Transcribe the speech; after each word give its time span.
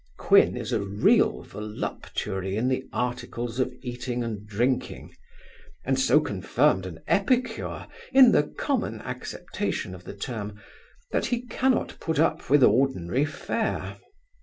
Quin 0.17 0.57
is 0.57 0.71
a 0.71 0.79
real 0.81 1.43
voluptuary 1.43 2.55
in 2.55 2.69
the 2.69 2.89
articles 2.91 3.59
of 3.59 3.71
eating 3.83 4.23
and 4.23 4.47
drinking; 4.47 5.15
and 5.85 5.99
so 5.99 6.19
confirmed 6.19 6.87
an 6.87 7.03
epicure, 7.07 7.85
in 8.11 8.31
the 8.31 8.41
common 8.41 8.99
acceptation 9.01 9.93
of 9.93 10.03
the 10.03 10.15
term, 10.15 10.59
that 11.11 11.27
he 11.27 11.45
cannot 11.45 11.99
put 11.99 12.17
up 12.17 12.49
with 12.49 12.63
ordinary 12.63 13.25
fare. 13.25 13.97